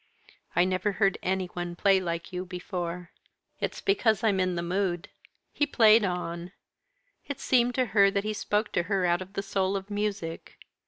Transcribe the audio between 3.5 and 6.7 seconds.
"It's because I'm in the mood." He played on.